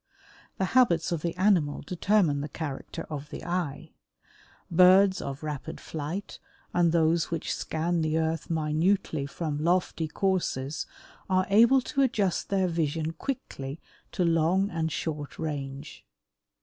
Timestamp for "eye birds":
3.45-5.21